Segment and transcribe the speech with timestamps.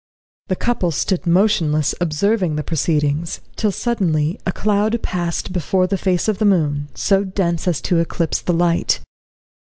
[0.47, 6.39] ]The couple stood motionless observing proceedings, till suddenly a cloud passed before the face of
[6.39, 8.99] the moon, so dense as to eclipse the light.